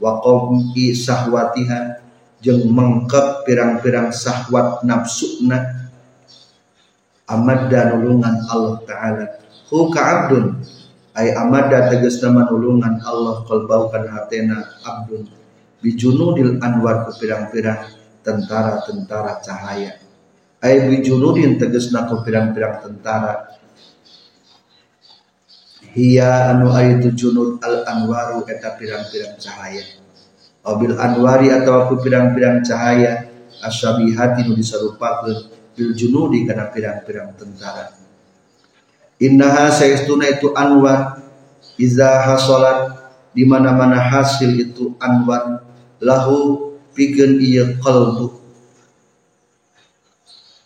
[0.01, 2.03] wa qawmi sahwatiha
[2.43, 5.83] jeung mengkep pirang-pirang sahwat nafsuna
[7.29, 9.25] amad dan nulungan Allah taala.
[9.71, 10.59] Hu abdun.
[11.13, 15.29] Ay amada tegas nama Allah qalbau kan hatena abdun.
[15.79, 17.91] Bijunudil anwar ku pirang-pirang
[18.25, 19.99] tentara-tentara cahaya.
[20.63, 23.55] Ay bijunudin tegesna ku pirang-pirang tentara
[25.93, 29.85] hiya anu itu junud al anwaru eta pirang-pirang cahaya.
[30.65, 33.29] Abil anwari atau aku pirang-pirang cahaya
[33.61, 37.93] asyabihati nu disarupakeun bil junudi kana pirang-pirang tentara.
[39.21, 41.21] Innaha saestuna itu anwar
[41.77, 42.99] iza hasolat
[43.31, 45.61] di mana-mana hasil itu anwar
[46.01, 48.41] lahu pikeun ieu qalbu.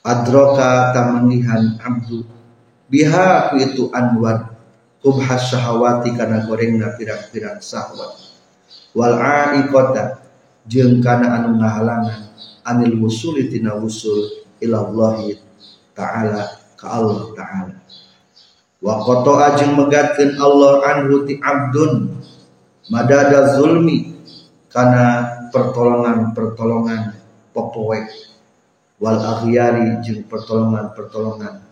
[0.08, 2.24] Adroka tamangihan abdu
[2.88, 4.57] biha itu anwar
[5.08, 8.28] kubhas syahawati kana gorengna pirang-pirang syahwat.
[8.92, 10.20] Wal aiqata
[10.68, 12.28] jeung kana anu ngahalangan
[12.68, 15.32] anil wusuli tina wusul ila Allah
[15.96, 16.44] taala
[16.76, 17.76] ka Allah taala.
[18.84, 22.20] Wa qata ajeng megatkeun Allah anhu ti abdun
[22.92, 24.12] madada zulmi
[24.68, 27.16] kana pertolongan-pertolongan
[27.56, 28.12] popoek
[29.00, 31.64] wal aghyari jeung pertolongan-pertolongan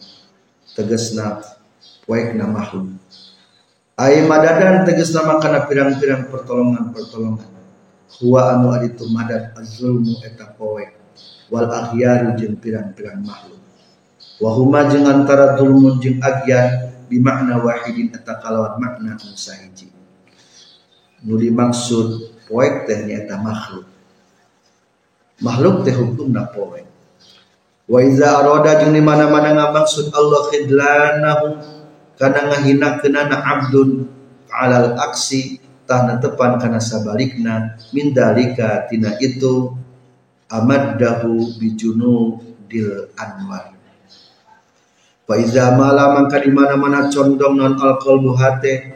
[0.72, 1.44] tegesna
[2.08, 2.96] poekna makhluk
[3.96, 7.48] Ay madadan tegas nama kana pirang-pirang pertolongan-pertolongan.
[8.20, 10.84] Huwa anu aditu madad azulmu eta poe
[11.48, 13.60] wal aghyari jeung pirang-pirang makhluk.
[14.44, 19.88] Wa huma jeung antara zulmun jeung agyan bi makna wahidin eta kalawan makna anu sahiji.
[21.24, 23.88] Nu dimaksud poek teh nyaeta makhluk.
[25.40, 26.84] Makhluk teh hukumna poe.
[27.88, 31.48] Wa iza arada jeung di mana-mana ngamaksud Allah khidlanahu
[32.16, 34.08] karena ngahina kenana abdun
[34.52, 39.76] alal aksi tanah tepan karena sabalikna mindalika tina itu
[40.50, 43.76] amaddahu bijunu dil anwar
[45.26, 48.94] Faiza malam mangka di mana mana condong non alkohol muhate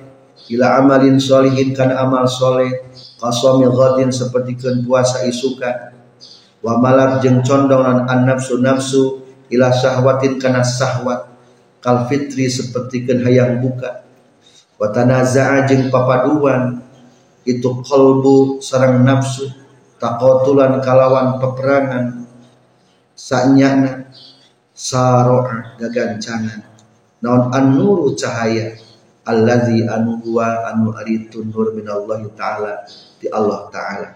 [0.53, 2.85] ila amalin solihin kan amal soleh
[3.17, 5.89] kasomi ghadin seperti kan puasa isukan
[6.61, 11.28] wa malak jeng condong non an nafsu nafsu ila syahwatin kana sahwat
[11.79, 14.03] kal fitri seperti hayang buka.
[14.79, 16.79] Watanaza'a jeung papaduan.
[17.43, 19.51] Itu kolbu sarang nafsu.
[19.99, 22.23] Takotulan kalawan peperangan.
[23.15, 24.07] Sanyana
[24.71, 26.63] saro'a gagancangan.
[27.19, 28.79] Naon an-nuru cahaya.
[29.27, 32.87] Allazi anu huwa anu aritu nur minallahi taala.
[33.19, 34.09] Di Allah taala.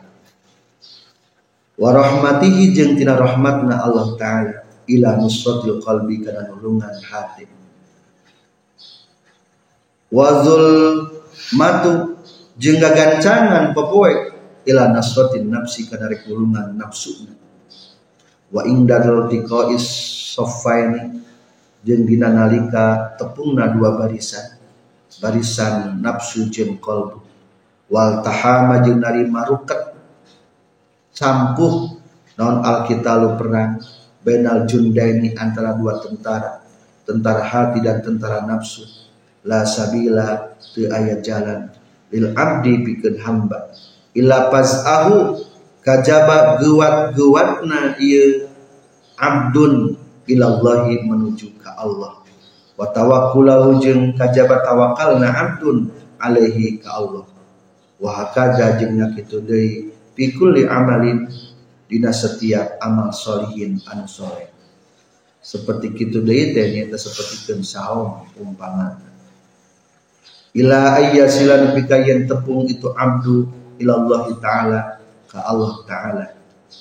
[1.76, 7.48] Wa rahmatihi tina rahmatna Allah taala ila nusratil qalbi kana nulungan hati.
[10.14, 10.66] Wazul
[11.58, 12.22] matu
[12.62, 14.14] jeung gagancangan popoe
[14.70, 17.28] ila nasratin nafsi kana rek nulungan nafsu
[18.54, 19.86] wa indal tiqais
[20.38, 21.18] saffaini
[21.82, 24.62] jeung dina nalika tepungna dua barisan.
[25.18, 27.22] Barisan nafsu jeung qalbu
[27.90, 29.94] wal tahama jeung narima ruket.
[31.14, 31.94] Campuh
[32.38, 33.78] non alkitalu perang
[34.24, 36.64] benal jundaini antara dua tentara
[37.04, 38.88] tentara hati dan tentara nafsu.
[39.44, 41.68] La sabila tu ayat jalan.
[42.10, 43.76] Lil abdi bikin hamba.
[44.16, 45.44] Ila ahu
[45.84, 48.48] kajaba gewat gewatna iya
[49.20, 52.24] abdun ilallahi menuju ke Allah.
[52.80, 55.92] Wa tawakkulahu jeung kajaba tawakalna abdun
[56.24, 57.28] alaihi ke Allah.
[58.00, 61.28] Wa hakaza jeung nyakitu deui fi kulli amalin
[61.94, 64.50] dina setiap amal solihin anu soleh.
[65.38, 69.14] Seperti kitu deui teh nyata seperti keun saum umpama
[70.54, 73.50] ila ayya silan pikayen tepung itu abdu
[73.82, 74.80] ila Allah taala
[75.26, 76.26] ka Allah taala.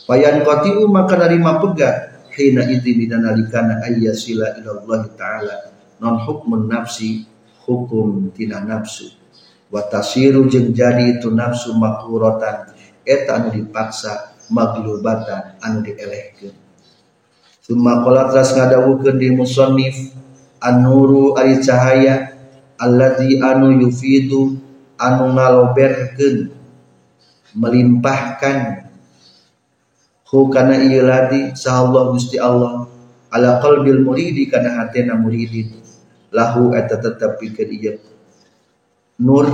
[0.04, 5.56] Payan qatiu maka narima pegah hina idzi dina nalikana ayya sila ila Allah taala.
[6.04, 7.24] Non hukmun nafsi
[7.64, 9.08] hukum tina nafsu.
[9.72, 12.76] Wa tasiru jadi itu nafsu makuratan.
[13.02, 16.54] Eta anu dipaksa maglubatan anu dielehkeun.
[17.62, 19.94] Summa qala teras ngadawukeun di musannif
[20.58, 22.34] an-nuru ari cahaya
[22.74, 24.58] alladzi anu yufidu
[24.98, 26.50] anu ngaloberkeun
[27.54, 28.90] melimpahkan
[30.26, 32.88] hu kana ieu ladi sahallahu Gusti Allah
[33.30, 35.70] ala qalbil muridi kana hatena muridin
[36.34, 37.94] lahu eta tetep pikeun ieu.
[39.22, 39.46] Nur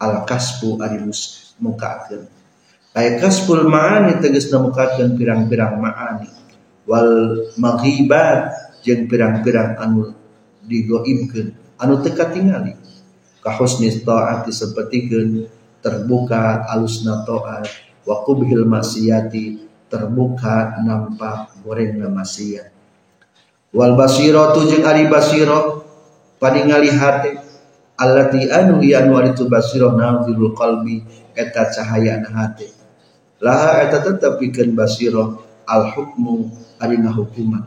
[0.00, 1.04] al kasbu ari
[1.60, 2.41] mukakeun
[2.92, 6.28] ay kasbul ma'ani tegas namukakeun pirang-pirang ma'ani.
[6.84, 7.10] Wal
[7.56, 10.12] maghibat jeung pirang-pirang anu
[10.66, 12.74] digoibkeun anu teu katingali
[13.42, 15.46] ka husni taati sapertikeun
[15.82, 17.70] terbuka alusna taat.
[18.02, 22.72] Wa qubhil maksiati terbuka nampak gorengna maksiat
[23.76, 25.84] wal basiratu jeung ari basira
[26.40, 27.36] paningali hate
[28.00, 31.04] allati anu ieu anu ari tu basira nazilul qalbi
[31.36, 32.81] eta cahaya hate
[33.42, 35.34] laha eta tetep pikeun basirah
[35.66, 36.46] al hukmu
[36.78, 37.66] ari hukuman.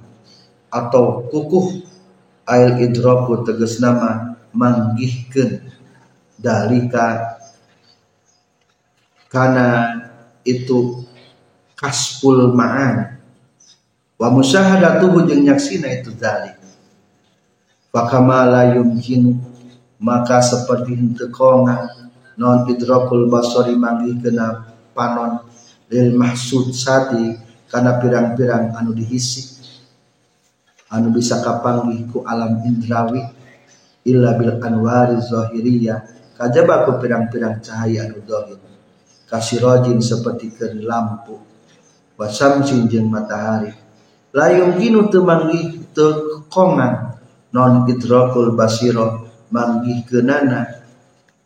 [0.71, 1.83] Atau kukuh
[2.47, 5.59] ail idraku tegas nama manggihkeun
[6.39, 7.37] dalika.
[9.27, 9.99] Karena
[10.47, 11.03] itu
[11.75, 13.19] kasful ma'an.
[14.15, 16.55] Wa musyahadatuhu jeung nyaksina itu dalik.
[17.91, 19.35] Fakama la yumkin
[19.99, 21.67] maka seperti henteu
[22.35, 25.47] non idrakul basari manggih kena panon
[25.91, 27.37] lil mahsud sati
[27.69, 29.55] karena pirang-pirang anu dihisi
[30.89, 33.21] anu bisa kapanggih ku alam indrawi
[34.05, 38.59] illa bil anwari zahiriyah kajaba ku pirang-pirang cahaya anu zahir
[39.25, 41.41] kasirojin seperti ke lampu
[42.15, 43.73] wasamsin jeung matahari.
[44.35, 47.15] Layung kinu teu manggih teu kongan
[47.55, 50.83] non idrakul basiro manggih keunana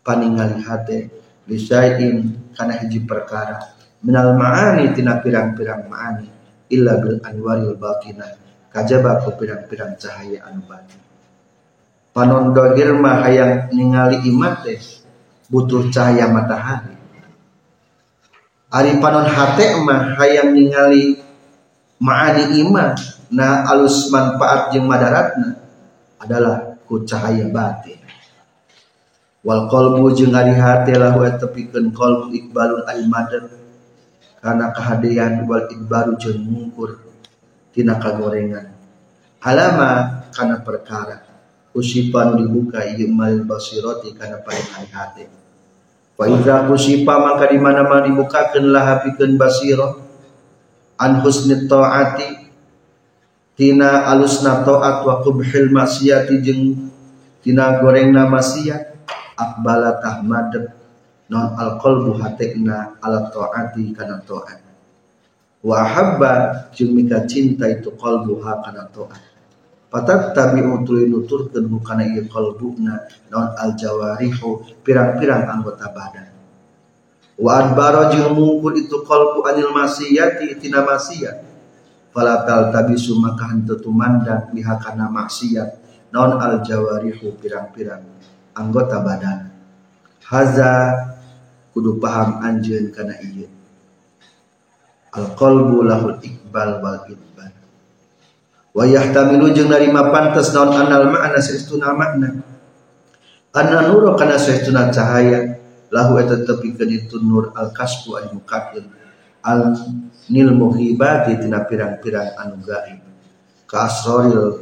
[0.01, 1.09] paningali hate
[1.45, 6.27] bisain kana hiji perkara minal ma'ani tina pirang-pirang ma'ani
[6.71, 8.25] illa bil anwaril batina
[8.71, 11.01] kajaba ku pirang-pirang cahaya anu batin
[12.13, 14.65] panon dohir mah hayang ningali imat
[15.49, 16.93] butuh cahaya matahari.
[18.69, 21.17] Ari panon hate mah hayang ningali
[21.97, 22.93] ma'ani iman
[23.33, 25.57] na alus manfaat jeung madaratna
[26.21, 27.97] adalah ku cahaya batin.
[29.41, 33.58] Wal qalbu jeung ari hate lahu tepikeun qalbu ikbalun ari madat
[34.39, 36.99] kana kehadian wal ikbaru jeung mungkur
[37.75, 38.75] tina kagorengan.
[39.39, 41.23] Alama kana perkara.
[41.69, 45.23] Usipan dibuka ieu mal kana paling ari hate
[46.17, 49.95] Fa idza kusipa maka di mana-mana dibukakeun lahapikeun basira
[50.99, 51.69] an husni
[53.59, 56.91] tina alusna taat wa qubhil maksiati jeung
[57.43, 58.95] tina gorengna maksiat
[59.35, 60.78] akbala tahmadep
[61.29, 64.59] non alqalbu hatekna ala taati kana taat
[65.61, 66.33] wa habba
[66.75, 69.29] jeung mika cinta itu qalbu ha kana taat
[69.89, 76.29] Patat tabi utuli nuturkeun hukana ieu qalbuna naon al jawarihu pirang-pirang anggota badan.
[77.33, 81.41] Wa adbara jeung mungkul itu qalbu anil masiyati tina masiyat.
[82.13, 85.81] Fala tal tabisu maka henteu tumandang biha kana maksiat
[86.13, 88.05] naon al jawarihu pirang-pirang
[88.53, 89.49] anggota badan.
[90.21, 90.93] Haza
[91.71, 93.47] kudu paham anjeun kana ieu.
[95.09, 97.49] Al qalbu lahul iqbal wal idbal
[98.77, 102.45] wa yahtamilu jeung narima pantes naon anal ma'na saestuna makna
[103.49, 105.57] anna nuru kana saestuna cahaya
[105.89, 108.85] lahu eta tepikeun itu nur al kasbu al mukaddil
[109.41, 109.73] al
[110.29, 113.01] nil muhibati tina pirang-pirang anu gaib.
[113.65, 114.61] Ka asraril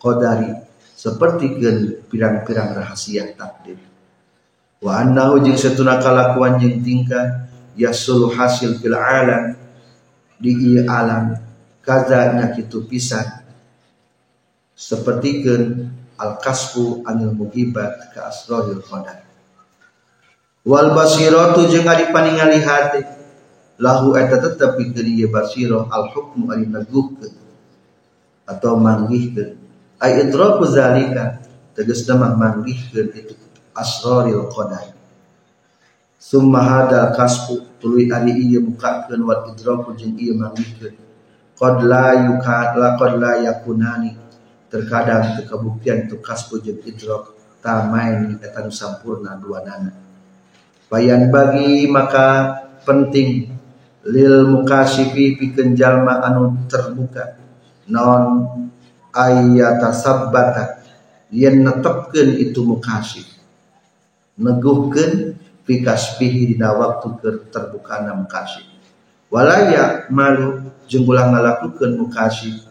[0.00, 0.48] qadari
[0.96, 1.60] seperti
[2.08, 3.87] pirang-pirang rahasia takdir
[4.78, 9.58] wa annahu jeung satuna kalakuan jeung tingkah yasul hasil fil alam
[10.38, 11.34] di alam
[11.82, 13.26] kaza kitu pisan.
[14.78, 15.90] Sepertikeun
[16.22, 19.26] al kasbu anil mugibat ka asrarul qadar.
[20.62, 23.02] Wal basiratu jeung ari paningali hati
[23.82, 27.34] lahu eta tetep pikeun ieu basiro al hukmu ari naguhkeun
[28.46, 29.58] atau manggihkeun.
[29.98, 31.42] Ay idraku zalika
[31.74, 33.34] tegasna mah manggihkeun itu
[33.78, 34.90] asrarul qadar
[36.18, 40.98] summa hadal kasbu tuluy ari ieu mukakeun wal idraku jeung ieu manggihkeun
[41.54, 44.12] qad la yuka la qad la yakunani.
[44.68, 47.32] Terkadang itu kebuktian itu kasbu jeung idrak
[47.64, 49.96] tamain eta nu sampurna dua nana.
[50.92, 53.48] Bayan bagi maka penting
[54.04, 57.40] lil mukasifi pikeun jalma anu terbuka.
[57.88, 58.44] Non
[59.08, 60.84] ayata sabbata
[61.32, 63.37] yen netepkeun itu mukasif
[64.38, 65.34] neguhkeun
[65.66, 67.18] fi kasbihi dina waktu
[67.50, 68.64] terbukana mukasif
[69.28, 72.64] walaya malu jeung ulah ngalakukeun mukasif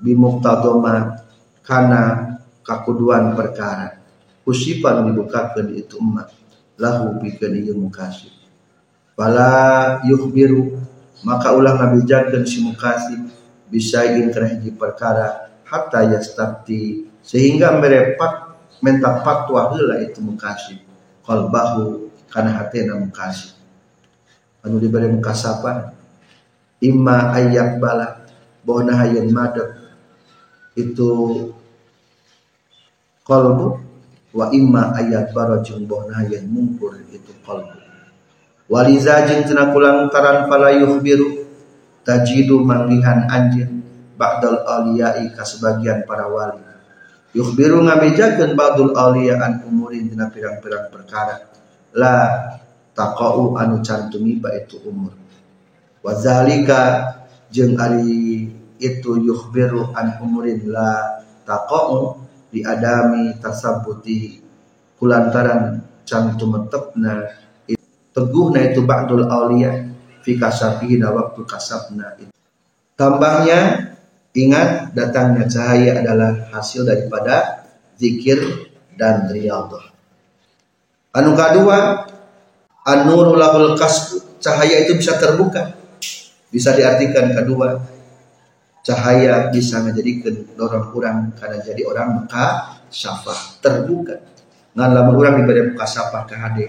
[0.00, 1.24] bimuktadoma
[1.66, 3.98] kana kakuduan perkara.
[4.46, 6.30] Usipan dibukakeun itu emak
[6.78, 8.30] lahu pikeun ieu mukasif
[9.18, 10.76] bala yukhbiru
[11.26, 13.26] maka ulah ngabijakeun si mukasif
[13.66, 18.45] bisain kana hiji perkara hatta yastafti sehingga merepat
[18.84, 20.80] menta fatwa heula itu mukasif
[21.24, 23.56] qalbahu kana hatena mukasif
[24.66, 25.96] anu diberi mukasapan
[26.82, 28.26] imma ayat bala
[28.66, 29.78] bahwa hayyan madab.
[30.76, 31.08] Itu
[33.24, 33.80] kolbu
[34.36, 37.72] wa imma ayat barajun bahwa hayyan mungkur itu kolbu
[38.68, 41.48] waliza jeung tina kulang taran fala yukhbiru
[42.02, 43.80] tajidu manggihan anjeun
[44.18, 46.65] ba'dal awliya'i ka sebagian para wali
[47.36, 51.52] yukhbiru ngabejakeun ba'dul awliya an umurin tina pirang-pirang perkara.
[51.92, 52.16] La
[52.96, 55.12] taqau anu cantumi ba itu umur.
[56.00, 57.12] Wazalika
[57.52, 58.48] jeung ari
[58.80, 64.40] itu yukhbiru an umurin la taqa'u di adami tasabbuti
[64.96, 67.36] kulantaran can tumetepna
[68.16, 69.92] teguhna itu ba'dul auliya
[70.24, 72.32] fi kasabihi waktu kasabna itu.
[72.96, 73.92] Tambahnya
[74.36, 77.64] ingat datangnya cahaya adalah hasil daripada
[77.96, 79.96] zikir dan riyadhah
[81.16, 82.04] anu kedua
[82.86, 84.38] an-nuru lahul kasbu.
[84.38, 85.74] Cahaya itu bisa terbuka.
[86.52, 87.82] Bisa diartikan kedua
[88.86, 93.58] cahaya bisa menjadikan orang kurang karena jadi orang maka syafah.
[93.58, 94.22] Terbuka.
[94.78, 96.66] Ngan lama orang diberi muka syafah ke hade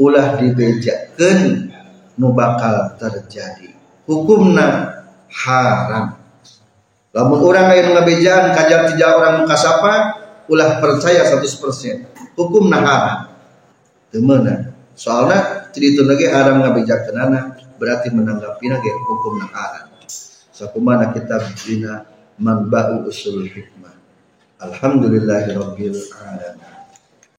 [0.00, 1.68] ulah dibejakan
[2.16, 3.70] nu bakal terjadi.
[4.08, 4.98] Hukumna
[5.30, 6.18] haram
[7.12, 9.98] lamun orang yang ngabejaan kajar tiga orang muka syafah
[10.48, 13.18] ulah percaya 100% hukumna haram.
[14.12, 17.44] Temenan soalnya cerita lagi haram ngabejakan anak
[17.80, 19.92] berarti menanggapi lagi hukum haram.
[20.52, 22.04] Sakumana kitab dina
[22.36, 23.96] manba'u usul hikmah.
[24.62, 26.71] Alhamdulillahirabbil alamin